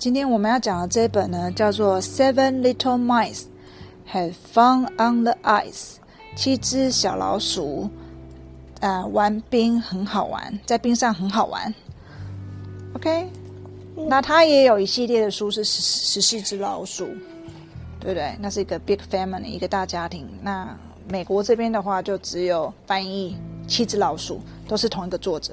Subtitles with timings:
[0.00, 3.42] 今天我们要讲的这本呢，叫做《Seven Little Mice
[4.10, 5.72] Have Fun on the Ice》，
[6.34, 7.90] 七只小老鼠，
[8.80, 11.74] 啊，玩冰很好玩，在冰上很好玩。
[12.94, 13.28] OK，
[14.08, 17.04] 那它也有一系列的书是十十四只老鼠，
[18.00, 18.34] 对不对？
[18.40, 20.26] 那是一个 big family，一个大家庭。
[20.40, 20.74] 那
[21.10, 23.36] 美国这边的话，就只有翻译
[23.68, 25.52] 七只老鼠，都是同一个作者。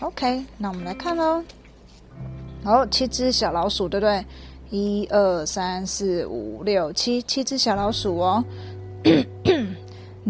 [0.00, 1.44] OK，那我们来看喽。
[2.68, 4.22] 好，七只小老鼠，对不对？
[4.68, 8.44] 一二三四五六七，七只小老鼠哦。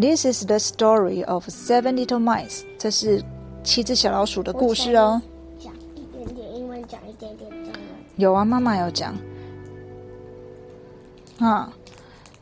[0.00, 2.62] This is the story of seven little mice。
[2.78, 3.20] 这是
[3.64, 5.20] 七只小老鼠的故事哦。
[5.58, 7.80] 讲一点点英文，讲一点点中文。
[8.14, 9.16] 有啊，妈妈有讲。
[11.40, 11.72] 啊，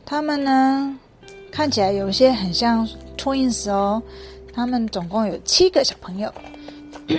[0.05, 0.95] 他们呢，
[1.49, 3.99] 看起来有些很像 twins 哦。
[4.53, 6.31] 他们总共有七个小朋友。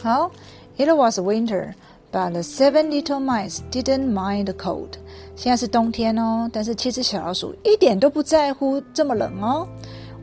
[0.00, 0.30] 好
[0.77, 1.73] ，It was winter,
[2.11, 4.97] but the seven little mice didn't mind the cold.
[5.35, 9.67] 现在是冬天哦，但是七只小老鼠一点都不在乎这么冷哦。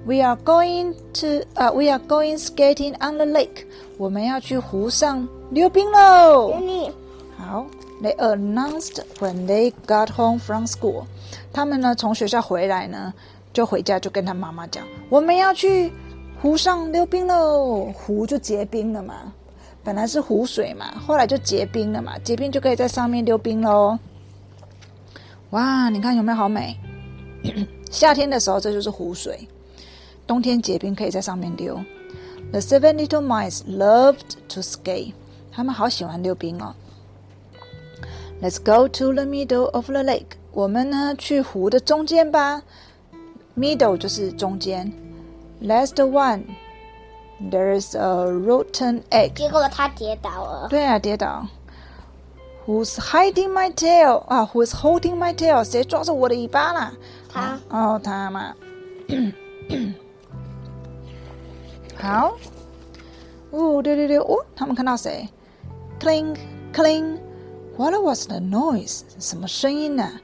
[0.06, 3.67] We are going to 啊、uh,，We are going skating on the lake.
[3.98, 6.55] 我们要去湖上溜冰喽。
[6.59, 6.91] 你
[7.37, 7.67] 好，
[8.03, 11.05] They announced when they got home from school.
[11.53, 13.12] 他们呢从学校回来呢，
[13.53, 15.93] 就回家就跟他妈妈讲，我们要去
[16.41, 17.93] 湖上溜冰喽。
[17.93, 19.33] 湖就结冰了嘛，
[19.86, 23.97] 本来是湖水嘛，后来就结冰了嘛，结冰就可以在上面溜冰喽。
[25.52, 26.75] 哇，你看有没有好美？
[27.91, 29.47] 夏天的时候这就是湖水，
[30.25, 31.80] 冬天结冰可以在上面溜。
[32.52, 35.13] The seven little mice loved to skate.
[35.52, 36.75] 他们好喜欢溜冰哦。
[38.41, 40.36] Let's go to the middle of the lake.
[40.52, 42.63] 我们呢去湖的中间吧。
[43.56, 44.91] Middle 就是中间。
[45.61, 46.41] Last one.
[47.41, 49.34] There's a rotten egg.
[49.34, 50.69] 结果他跌倒了。
[50.69, 51.47] 对啊，跌倒。
[52.66, 54.25] Who's hiding my tail?
[54.27, 55.65] 啊，Who's holding my tail?
[55.65, 56.93] 谁抓着我的尾巴啦？
[57.28, 58.55] 他哦，他嘛。
[61.97, 62.37] 好。
[63.50, 65.28] 哦，对对对，哦，他们看到谁？
[65.99, 66.37] Cling,
[66.72, 67.19] cling.
[67.77, 69.03] What was the noise?
[69.19, 70.21] 什么声音呢？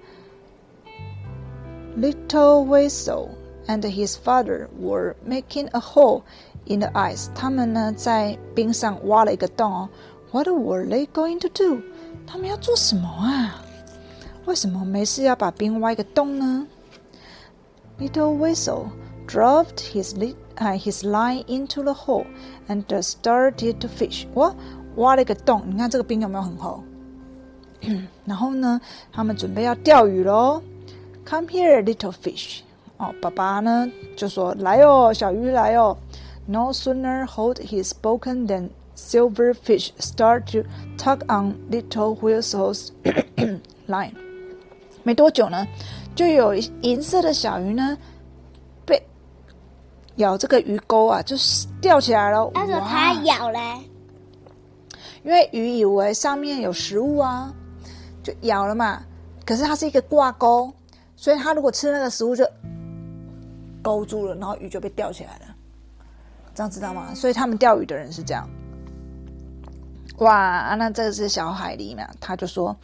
[1.98, 3.30] Little Weasel
[3.66, 6.22] and his father were making a hole
[6.65, 7.27] in the ice.
[7.33, 9.89] 他们呢在冰上挖了一个洞哦。
[10.31, 11.81] What were they going to do?
[12.25, 13.61] 他们要做什么啊？
[14.45, 16.65] 为什么没事要把冰挖一个洞呢
[17.99, 18.85] ？Little whistle
[19.27, 22.25] dropped his li 啊 his line into the hole
[22.67, 24.25] and started to fish.
[24.33, 24.55] 哇，
[24.95, 26.83] 挖了一个洞，你看这个冰有没有很厚？
[28.25, 28.79] 然后呢，
[29.11, 30.61] 他们准备要钓鱼喽。
[31.25, 32.61] Come here, little fish.
[32.97, 35.97] 哦，爸爸呢就说来哦，小鱼来哦。
[36.51, 40.65] No sooner hold his spoken than silver fish start to
[40.97, 42.89] tug on little weasel's
[43.87, 44.11] line。
[45.03, 45.65] 没多久呢，
[46.13, 47.97] 就有银色的小鱼呢
[48.85, 49.01] 被
[50.17, 52.51] 咬这个鱼钩啊，就是吊起来了。
[52.53, 53.59] 但是它哇咬嘞，
[55.23, 57.53] 因为鱼以为上面有食物啊，
[58.21, 59.01] 就咬了嘛。
[59.45, 60.69] 可是它是一个挂钩，
[61.15, 62.45] 所以它如果吃那个食物就
[63.81, 65.50] 勾住了，然后鱼就被吊起来了。
[66.53, 67.13] 这样知道吗？
[67.15, 68.47] 所以他们钓鱼的人是这样。
[70.17, 72.07] 哇，那这个是小海狸嘛？
[72.19, 72.75] 他就说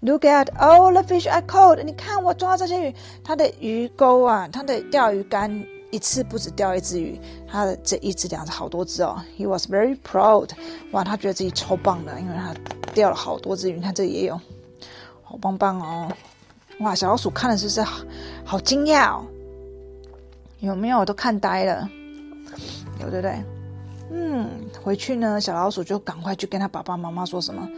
[0.00, 1.82] ：“Look at all the fish I caught！
[1.82, 7.20] 你看我抓这些鱼，它的鱼钩啊，它的钓鱼竿一次不止钓一只鱼，
[7.50, 9.20] 它的这一只、两只、好多只哦。
[9.36, 10.50] He was very proud！
[10.92, 12.54] 哇，他觉得自己超棒的，因为他
[12.92, 13.74] 钓了好多只鱼。
[13.74, 14.40] 你看这也有，
[15.24, 16.08] 好棒棒哦！
[16.80, 18.04] 哇，小老鼠看的是不是好
[18.44, 19.24] 好惊讶哦？
[20.60, 21.04] 有没有？
[21.04, 21.88] 都看呆了，
[23.04, 23.44] 有对不对？
[24.10, 24.48] 嗯，
[24.82, 27.68] 回去呢，小老鼠就赶快去跟他爸爸妈妈说什么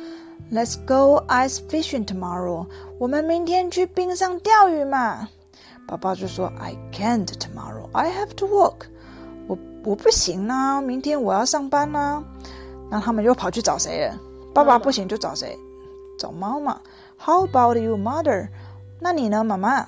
[0.53, 2.67] ：“Let's go ice fishing tomorrow。
[2.99, 5.29] 我们明天去冰上钓鱼嘛。”
[5.87, 7.89] 爸爸就说：“I can't tomorrow.
[7.93, 8.87] I have to work。
[9.47, 12.25] 我我不行啊，明天我要上班啊。”
[12.91, 14.19] 那他们又跑去找谁了？
[14.53, 15.57] 爸爸不行就找谁？
[16.19, 16.81] 找妈妈。
[17.19, 18.49] How about you, mother？
[19.01, 19.87] 那你呢，妈妈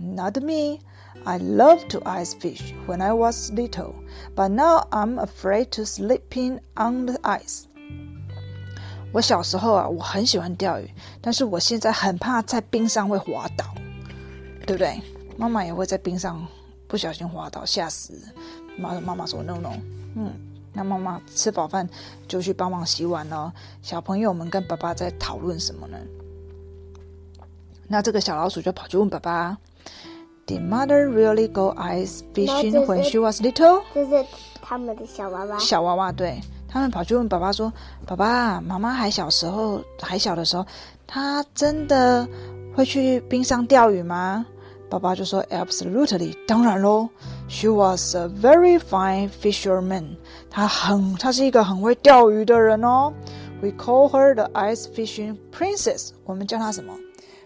[0.00, 0.80] ？Not me.
[1.24, 3.94] I loved to ice fish when I was little,
[4.36, 7.64] but now I'm afraid to sleeping on the ice.
[9.12, 10.88] 我小时候啊，我很喜欢钓鱼，
[11.20, 13.64] 但是我现在很怕在冰上会滑倒，
[14.66, 15.00] 对不对？
[15.36, 16.46] 妈妈也会在冰上
[16.86, 18.20] 不小心滑倒，吓死。
[18.78, 19.72] 妈妈妈说 no no，
[20.14, 20.32] 嗯，
[20.72, 21.88] 那妈妈吃饱饭
[22.28, 23.52] 就去帮忙洗碗了。
[23.82, 25.98] 小朋友们跟爸爸在讨论什么呢？
[27.88, 29.58] 那这个小老鼠就跑去问爸爸。
[30.46, 33.82] Did mother really go ice fishing when she was little？
[33.92, 34.24] 这是
[34.62, 35.58] 他们的小娃娃。
[35.58, 37.72] 小娃娃对，他们跑去问爸爸说
[38.06, 40.64] ：“爸爸，妈妈还小时候还小的时候，
[41.04, 42.28] 她真的
[42.76, 44.46] 会去冰上钓鱼吗？”
[44.88, 47.08] 爸爸就说：“Absolutely，当然喽。
[47.48, 50.16] She was a very fine fisherman。
[50.48, 53.12] 她很，她是一个很会钓鱼的人哦。
[53.60, 56.10] We call her the ice fishing princess。
[56.24, 56.94] 我们叫她什么？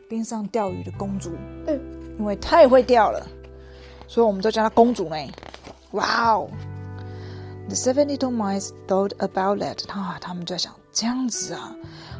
[0.06, 1.30] 冰上钓鱼的公主。
[1.66, 1.80] 嗯，
[2.20, 3.26] 因为太会钓了，
[4.06, 5.16] 所以我们都叫她公主呢。
[5.92, 6.50] 哇哦！”
[7.66, 9.88] The seven little mice thought about that.
[9.90, 11.74] 啊，他们就在想这样子啊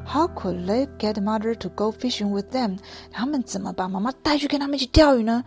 [0.06, 2.78] ，How could they get mother to go fishing with them?
[3.12, 5.44] 他们怎么把妈妈带去跟他们一起钓鱼呢？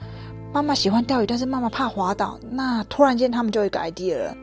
[0.54, 2.38] 妈妈喜欢钓鱼，但是妈妈怕滑倒。
[2.52, 4.36] 那突然间他们就有一个 idea 了。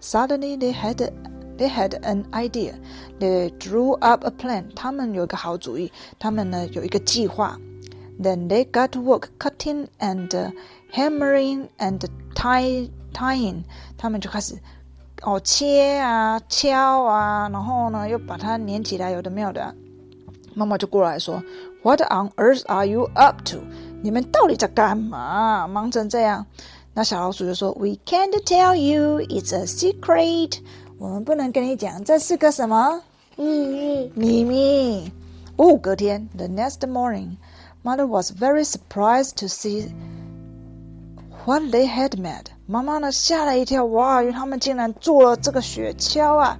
[0.00, 1.10] Suddenly they had
[1.58, 2.74] they had an idea.
[3.18, 4.66] They drew up a plan.
[4.76, 5.90] 他们有一个好主意，
[6.20, 7.58] 他们呢有一个计划。
[8.21, 10.53] Then they got to work cutting and
[10.93, 11.99] hammering and
[12.35, 13.63] tie tying.
[13.97, 14.55] 他们就开始。
[15.23, 19.75] 哦，切啊，敲啊，然后呢，又把它粘起来，有的没有的。
[20.55, 21.41] 妈妈就过来说：“
[21.83, 23.59] What on earth are you up to？
[24.01, 25.67] 你们到底在干嘛？
[25.67, 26.45] 忙成这样？”
[26.93, 29.21] 那小老鼠就说：“We can't tell you.
[29.21, 30.57] It's a secret.
[30.97, 33.01] 我们不能跟你讲，这是个什么
[33.37, 34.11] 秘密？
[34.15, 35.11] 秘密。”
[35.57, 37.37] 哦，隔天，the next morning,
[37.86, 39.94] mother was very surprised to see
[41.44, 42.46] what they had made.
[42.66, 44.20] 妈妈呢吓了一跳，哇！
[44.22, 46.58] 因为他们竟然做了这个雪橇啊！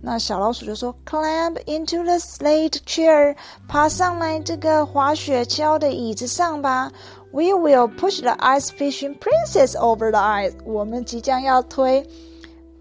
[0.00, 3.34] 那小老鼠就说：“Climb into the slate chair，
[3.66, 6.92] 爬上来这个滑雪橇的椅子上吧。
[7.32, 10.54] We will push the ice fishing princess over the ice。
[10.64, 12.06] 我们即将要推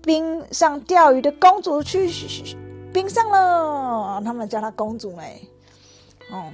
[0.04, 2.08] 冰上钓鱼的公主去
[2.94, 4.22] 冰上了。
[4.24, 5.48] 他们叫她公主嘞。
[6.32, 6.46] 哦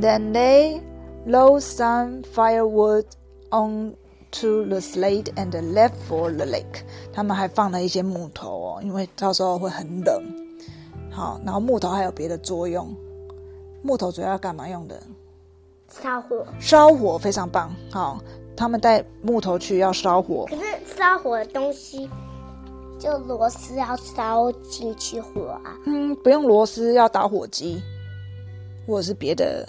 [0.00, 0.80] ，Then they
[1.26, 3.04] load some firewood
[3.50, 3.94] on。
[4.40, 6.82] To the slate and left for the lake。
[7.12, 10.24] 他们还放了一些木头哦，因为到时候会很冷。
[11.08, 12.92] 好，然后木头还有别的作用。
[13.80, 15.00] 木头主要要干嘛用的？
[15.88, 16.44] 烧火。
[16.58, 17.72] 烧火非常棒。
[17.92, 18.18] 好，
[18.56, 20.46] 他们带木头去要烧火。
[20.50, 20.64] 可是
[20.96, 22.10] 烧火的东西，
[22.98, 25.78] 就螺丝要烧进去火啊？
[25.86, 27.80] 嗯，不用螺丝，要打火机，
[28.84, 29.64] 或者是别的。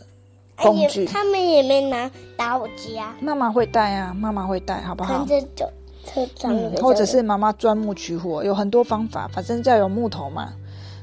[0.55, 3.15] 工具，他们也没拿打火机啊。
[3.19, 5.25] 妈妈会带啊，妈妈会带，好不好？
[5.25, 5.71] 跟着走
[6.05, 10.53] 车上，或者是妈妈钻木取火，有很多方法，反正要有木头嘛。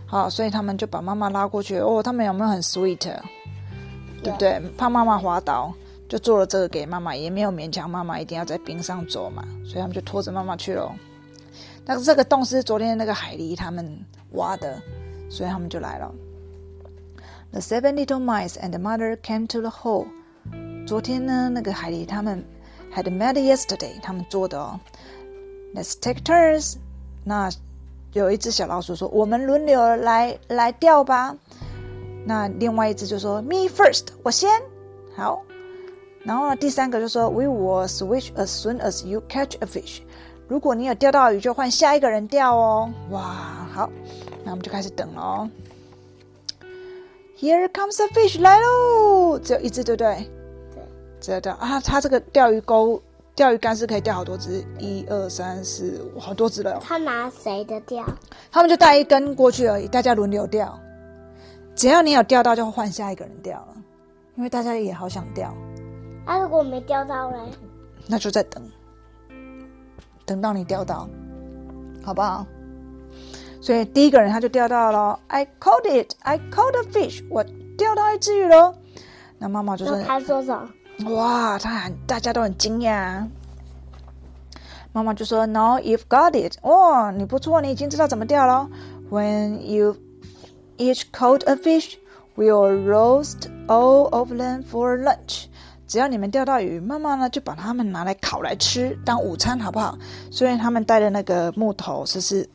[0.07, 1.79] 好，所以他们就把妈妈拉过去。
[1.79, 2.99] 哦，他们有没有很 sweet？
[4.23, 4.61] 对不对？
[4.77, 5.73] 怕妈妈滑倒，
[6.09, 9.43] 就做了这个给妈妈，也没有勉强妈妈一定要在冰上走嘛。
[9.65, 10.93] 所以他们就拖着妈妈去喽。
[11.85, 13.99] 但是这个洞是昨天那个海狸他们
[14.33, 14.81] 挖的，
[15.29, 16.13] 所以他们就来了。
[17.53, 20.07] The seven little mice and the mother came to the hole。
[20.87, 22.43] 昨天呢，那个海狸他们
[22.95, 24.81] had met yesterday，他们做的哦。
[25.75, 26.77] Let's take turns。
[27.25, 27.51] 那
[28.15, 31.37] 有一只小老鼠说：“我们轮流来来钓吧。”
[32.25, 34.49] 那另外一只就说：“Me first，我先。”
[35.15, 35.43] 好。
[36.25, 40.01] 然后呢，第三个就说：“We will switch as soon as you catch a fish。”
[40.49, 42.91] 如果你有钓到鱼，就换下一个人钓哦。
[43.11, 43.21] 哇，
[43.75, 43.91] 好，
[44.43, 45.51] 那我们就开始等了哦。
[47.43, 49.37] Here comes the fish，来喽！
[49.37, 50.31] 只有一只，对不对？
[50.73, 50.83] 对。
[51.21, 53.03] 只有钓啊，它这个钓鱼钩、
[53.35, 56.81] 钓鱼竿是可以钓好多只，一二三四五，好多只了。
[56.81, 58.07] 他拿谁的钓？
[58.53, 60.79] 他们就带一根过去而已，大家轮流钓。
[61.75, 63.75] 只要你有钓到，就换下一个人钓了，
[64.37, 65.53] 因为大家也好想钓。
[66.25, 67.39] 啊，如果没钓到嘞？
[68.07, 68.63] 那就再等，
[70.25, 71.09] 等到你钓到，
[72.05, 72.47] 好不好？
[73.63, 77.45] 所以第一个人他就钓到了，I caught it, I caught a fish，我
[77.79, 78.75] 钓到一只鱼喽。
[79.39, 81.15] 那妈妈就说：“他说什么？
[81.15, 83.25] 哇，他很大家都很惊讶。
[84.93, 86.59] 妈妈就说：“No, you've got it。
[86.63, 88.69] 哇，你不错，你已经知道怎么钓了。
[89.09, 89.97] When you
[90.77, 91.95] each caught a fish,
[92.37, 95.45] we'll roast all of them for lunch。
[95.87, 99.97] 只要你们钓到鱼，妈妈呢就把它们拿来烤来吃，当午餐，好不好？
[100.33, 102.51] 虽然他们带的那个木头，是是。”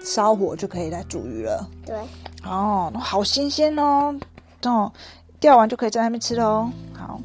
[0.00, 1.68] 烧火就可以来煮鱼了。
[1.84, 1.96] 对。
[2.44, 4.14] 哦，好新鲜哦！
[4.62, 4.92] 哦，
[5.40, 6.70] 钓完就可以在那边吃了哦。
[6.94, 7.20] 好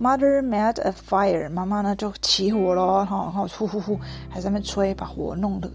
[0.00, 3.04] ，Mother made a fire，妈妈呢就起火喽。
[3.04, 5.70] 哈，然后呼呼呼，还在那边吹，把火弄得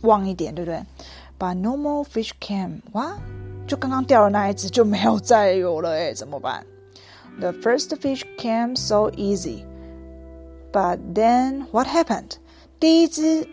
[0.00, 0.82] 旺一点，对不对
[1.38, 2.80] ？But normal fish came。
[2.92, 3.16] 哇，
[3.66, 6.64] 就刚刚钓的那一只就没有再有了，哎，怎么办
[7.38, 12.38] ？The first fish came so easy，but then what happened？
[12.80, 13.46] 第一只。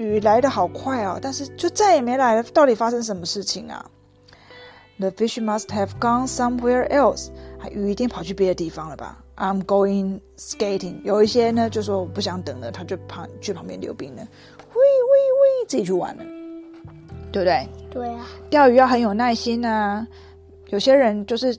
[0.00, 2.42] 雨来的好快哦，但是就再也没来了。
[2.42, 3.84] 到底发生什么事情啊
[4.98, 7.28] ？The fish must have gone somewhere else。
[7.70, 11.02] 雨一定跑去别的地方了吧？I'm going skating。
[11.04, 14.22] 有一些呢就说我不想等了，他就旁去旁边溜冰了。
[14.22, 16.24] 喂喂喂，自己去玩了，
[17.30, 17.68] 对不对？
[17.90, 20.06] 对啊，钓鱼要很有耐心啊。
[20.68, 21.54] 有些人就是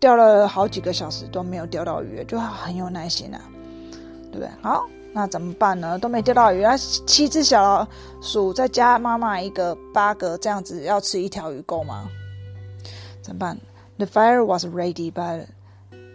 [0.00, 3.40] 钓了好几个小时都没有钓到鱼，就很有耐心啊，
[4.30, 4.48] 对不对？
[4.62, 5.98] 好，那怎么办呢？
[5.98, 7.86] 都没钓到鱼，那七只小老
[8.20, 12.08] 鼠再加妈妈一个，八个这样子要吃一条鱼够吗？
[13.20, 13.58] 怎么办
[13.98, 15.46] ？The fire was ready, but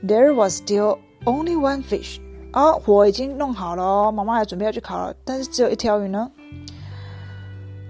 [0.04, 2.20] there was still only one fish.
[2.52, 6.32] 啊，火已经弄好了哦，妈妈还准备要去烤了，但是只有一条鱼呢。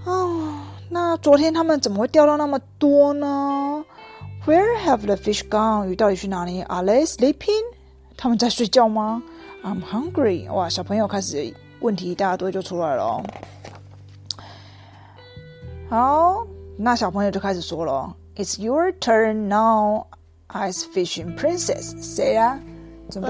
[0.05, 0.59] 哦，
[0.89, 3.85] 那昨天他们怎么会钓到那么多呢
[4.45, 5.85] ？Where have the fish gone？
[5.87, 7.76] 鱼到底去哪里？Are they sleeping？
[8.17, 9.21] 他们在睡觉吗
[9.63, 10.51] ？I'm hungry。
[10.51, 13.23] 哇，小朋友开始问题一大堆就出来了哦。
[15.89, 16.47] 好，
[16.77, 20.07] 那小朋友就开始说了：“It's your turn now,
[20.49, 22.59] ice fishing princess。”谁呀？
[23.09, 23.29] 准备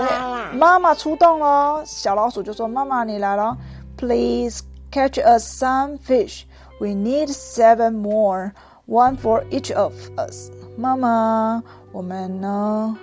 [0.57, 3.55] 妈妈出动了，小老鼠就说：“妈妈，你来了
[3.97, 6.45] ，Please catch us some fish.
[6.79, 8.53] We need seven more,
[8.87, 12.97] one for each of us。”妈妈，我们呢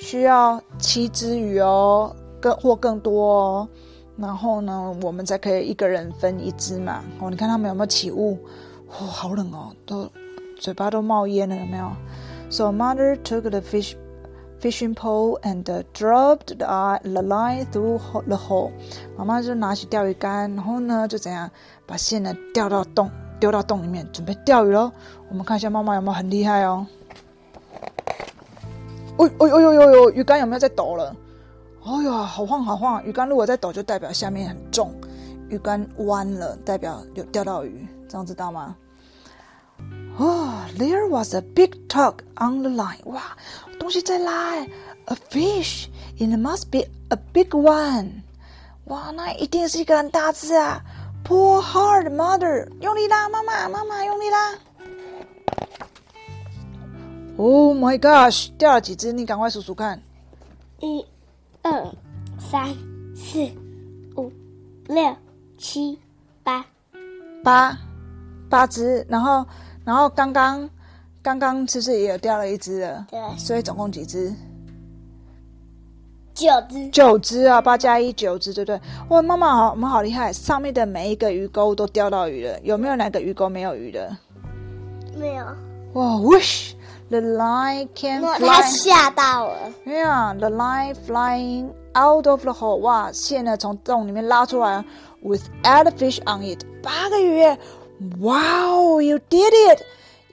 [0.00, 3.68] 需要七只鱼哦，更或更多哦。
[4.16, 7.02] 然后呢，我们才可以一个人分一只嘛。
[7.20, 8.38] 哦，你看他们有没有起雾？
[8.88, 10.08] 哦，好冷哦，都
[10.58, 11.90] 嘴巴都冒烟了，有没有
[12.50, 13.94] ？So mother took the fish.
[14.60, 18.70] fishing pole and dropped the line through the hole。
[19.14, 21.50] 妈妈就拿起钓鱼竿，然后呢就怎样
[21.84, 24.90] 把线呢钓到洞，丢到洞里面，准备钓鱼喽。
[25.28, 26.86] 我们看一下妈妈有没有很厉害哦。
[29.16, 31.14] 哦哦哦哟哟哟，鱼竿有没有在抖了？
[31.84, 33.04] 哎呀，好晃好晃！
[33.04, 34.88] 鱼竿如果在抖，就代表下面很重；
[35.48, 37.86] 鱼竿弯了，代表有钓到鱼。
[38.08, 38.74] 这样知道吗？
[40.16, 43.04] 哦，there was a big tug on the line。
[43.04, 43.36] 哇，
[43.78, 45.88] 东西在拉，a fish。
[46.16, 48.22] It must be a big one。
[48.84, 50.80] 哇，那一定是一个很大只啊
[51.24, 52.68] ！Pull hard, mother。
[52.80, 54.54] 用力拉，妈妈，妈妈用力拉。
[57.36, 59.12] Oh my gosh，掉了几只？
[59.12, 60.00] 你赶快数数看。
[60.80, 61.04] 一、
[61.62, 61.86] 二、
[62.38, 62.74] 三、
[63.14, 63.50] 四、
[64.16, 64.32] 五、
[64.86, 65.16] 六、
[65.58, 65.98] 七、
[66.42, 66.64] 八，
[67.42, 67.78] 八，
[68.48, 69.44] 八只，然后。
[69.84, 70.66] 然后刚刚，
[71.20, 73.06] 刚刚是不是也有掉了一只了？
[73.10, 73.20] 对。
[73.36, 74.32] 所以总共几只？
[76.32, 76.88] 九只。
[76.88, 78.80] 九只啊，八加一九只，对不对？
[79.10, 80.32] 哇，妈妈好，我们好厉害！
[80.32, 84.16] 上面的每一个鱼钩都钓到鱼了，有没有哪个鱼钩没有鱼的？
[85.18, 85.44] 没有。
[85.92, 86.72] 哇，wish
[87.10, 88.38] the line can fly。
[88.38, 89.72] 他吓到了。
[89.86, 92.76] Yeah，the line flying out of the hole。
[92.76, 94.84] 哇，线呢从洞里面拉出来
[95.22, 97.44] ，with eight fish on it，八个鱼。
[98.20, 99.82] Wow, you did it!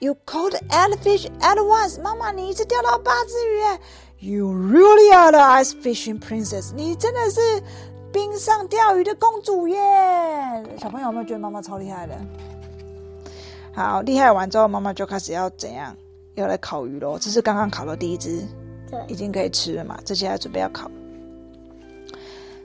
[0.00, 2.00] You caught eight fish at once.
[2.02, 3.60] 妈妈，你一次钓到八只鱼
[4.18, 6.72] You really are the ice fishing princess.
[6.74, 7.40] 你真的是
[8.12, 9.78] 冰上钓鱼的公主耶！
[10.80, 12.14] 小朋友有没有觉得妈妈超厉害的？
[13.74, 15.96] 好，厉害完之后，妈妈就开始要怎样？
[16.34, 17.18] 要来烤鱼喽。
[17.18, 18.42] 这是刚刚烤的第一只，
[18.90, 19.98] 对，已经可以吃了嘛？
[20.04, 20.90] 这些还准备要烤。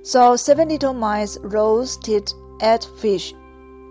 [0.03, 3.33] So seven little mice roasted eight fish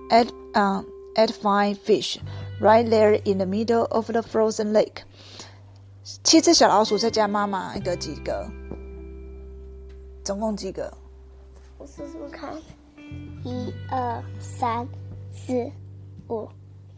[0.08, 2.18] at um at fine fish
[2.60, 5.02] right there in the middle of the frozen lake。
[6.22, 8.48] 七只小老鼠再加妈妈一个几个？
[10.24, 10.90] 总共几个？
[11.78, 12.54] 我数数看，
[13.44, 14.88] 一二三
[15.32, 15.70] 四
[16.28, 16.48] 五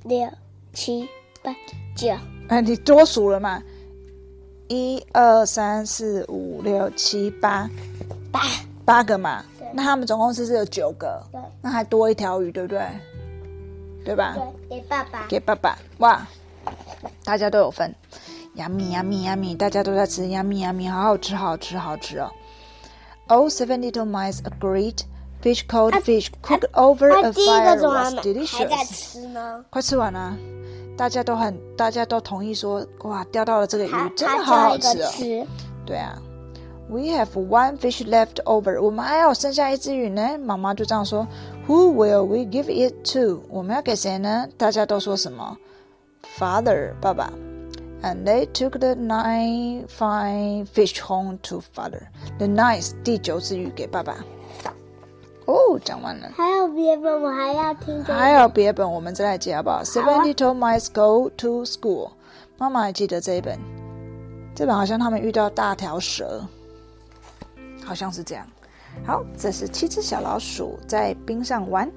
[0.05, 0.31] 六
[0.73, 1.09] 七
[1.43, 1.53] 八
[1.97, 2.38] 九。
[2.49, 3.63] 哎，你多数了嘛？
[4.69, 7.69] 一二三四五六七八，
[8.31, 8.41] 八
[8.85, 9.45] 八个嘛？
[9.73, 12.81] 那他们总共是是有九个，对，那还多一条鱼，对不对？
[14.05, 14.35] 对吧？
[14.69, 15.27] 对，给爸爸。
[15.29, 15.79] 给爸爸。
[15.99, 16.27] 哇，
[17.25, 17.95] 大家都有份。
[18.57, 19.57] Yummy, yummy, yummy！
[19.57, 20.91] 大家都在吃，yummy, yummy！
[20.91, 22.31] 好好吃，好吃，好吃哦。
[23.29, 25.03] All seven little mice agreed.
[25.41, 28.59] Fish cold fish cooked over a fire was delicious.
[28.59, 29.65] 还在吃呢。
[29.71, 30.37] 快吃完了，
[30.99, 35.47] 大家都很，大家都同意说，哇，钓到了这个鱼，真的好好吃哦。
[35.87, 36.21] 对啊。
[36.91, 38.81] We have one fish left over.
[38.81, 40.39] 我们还有剩下一只鱼呢。
[40.39, 41.29] 妈妈就这样说。
[41.67, 43.43] Who will we give it to？
[43.51, 44.49] 我们要给谁呢？
[44.57, 45.57] 大家都说什么
[46.39, 47.31] ？Father，爸爸。
[48.03, 52.09] And they took the nine fine fish home to father.
[52.39, 54.17] The ninth，第九只鱼给爸爸。
[55.49, 56.31] 哦，讲完了。
[56.37, 58.05] 还有别本，我还要听。
[58.05, 62.11] 还有别本，我们再来接好不好？Seven little mice go to school。
[62.59, 63.59] 妈妈还记得这一本？
[64.55, 66.45] 这本好像他们遇到大条蛇，
[67.83, 68.47] 好像是这样。
[69.07, 71.91] 好，这是七只小老鼠在冰上玩。